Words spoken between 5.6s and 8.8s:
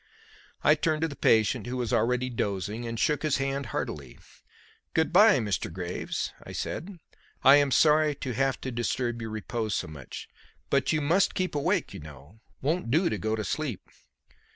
Graves!" I said. "I am sorry to have to